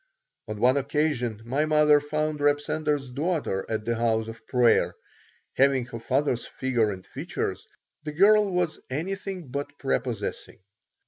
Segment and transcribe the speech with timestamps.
[0.47, 4.95] On one occasion my mother found Reb Sender's daughter at the house of prayer.
[5.57, 7.67] Having her father's figure and features,
[8.01, 10.57] the girl was anything but prepossessing.